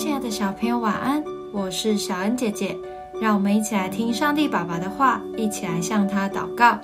[0.00, 1.22] 亲爱的小朋友，晚安！
[1.52, 2.74] 我是小恩姐姐，
[3.20, 6.80] 让我们一起来听上帝爸爸的话，一起来向他祷告。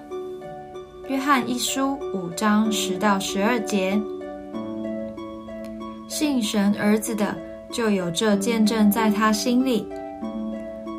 [1.09, 3.99] 约翰一书五章十到十二节：
[6.09, 7.35] 信神儿子的，
[7.73, 9.87] 就有这见证在他心里；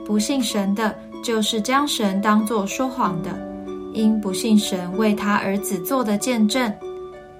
[0.04, 3.30] 不信神的，就是将神当作说谎的，
[3.94, 6.74] 因不信神为他儿子做的见证。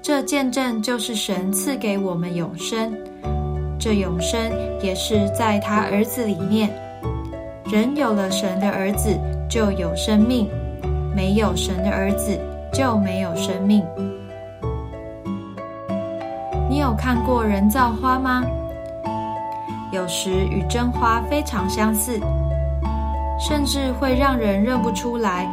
[0.04, 2.96] 这见证就是神赐给我们永生。
[3.80, 6.70] 这永生也是在他儿子里面。
[7.66, 9.18] 人有了神的儿子，
[9.50, 10.48] 就有生命；
[11.16, 12.38] 没有神的儿子，
[12.74, 13.84] 就没有生命。
[16.70, 18.44] 你有看过人造花吗？
[19.92, 22.20] 有时与真花非常相似，
[23.40, 25.48] 甚至会让人认不出来。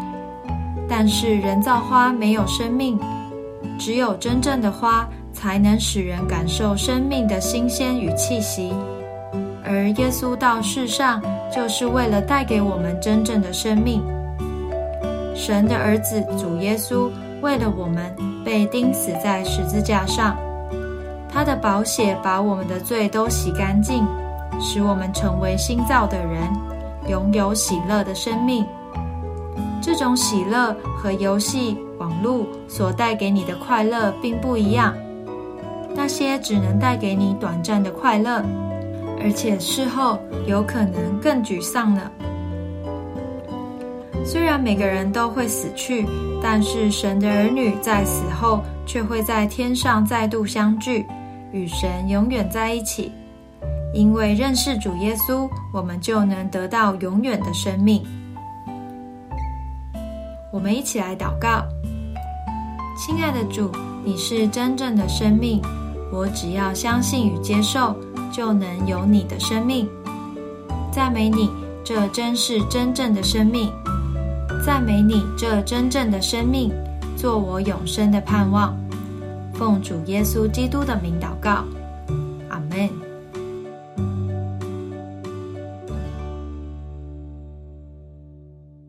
[0.88, 2.98] 但是人造花没有生命，
[3.78, 5.08] 只有真正的花。
[5.44, 8.72] 才能使人感受生命的新鲜与气息，
[9.62, 11.20] 而耶稣到世上
[11.54, 14.02] 就是为了带给我们真正的生命。
[15.34, 17.10] 神的儿子主耶稣
[17.42, 18.10] 为了我们
[18.42, 20.34] 被钉死在十字架上，
[21.28, 24.02] 他的宝血把我们的罪都洗干净，
[24.58, 26.50] 使我们成为新造的人，
[27.10, 28.64] 拥有喜乐的生命。
[29.82, 34.94] 这种喜乐和游戏、网络所带给你的快乐并不一样。
[35.94, 38.44] 那些只能带给你短暂的快乐，
[39.22, 42.10] 而且事后有可能更沮丧呢。
[44.24, 46.06] 虽然每个人都会死去，
[46.42, 51.06] 但是神的儿女在死后却会在天上再度相聚，
[51.52, 53.12] 与神永远在一起。
[53.92, 58.02] 因为认识主耶稣，我们就能得到永远的生命。
[60.52, 61.62] 我们一起来祷告：
[62.96, 63.70] 亲爱的主，
[64.04, 65.62] 你是真正的生命。
[66.10, 67.96] 我只要相信与接受，
[68.32, 69.88] 就能有你的生命。
[70.92, 71.50] 赞美你，
[71.82, 73.72] 这真是真正的生命。
[74.64, 76.72] 赞美你，这真正的生命，
[77.16, 78.76] 做我永生的盼望。
[79.52, 81.64] 奉主耶稣基督的名祷告。
[82.48, 82.88] 阿门